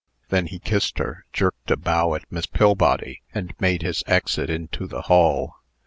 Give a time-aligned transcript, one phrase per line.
[0.29, 4.87] Then he kissed her, jerked a bow at Miss Pillbody, and made his exit into
[4.87, 5.57] the hall.